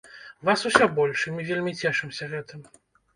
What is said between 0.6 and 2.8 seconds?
усё больш, і мы вельмі цешымся гэтым.